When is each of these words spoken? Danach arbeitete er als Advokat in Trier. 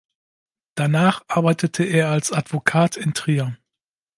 Danach 0.73 1.21
arbeitete 1.27 1.83
er 1.83 2.09
als 2.09 2.31
Advokat 2.31 2.97
in 2.97 3.13
Trier. 3.13 3.55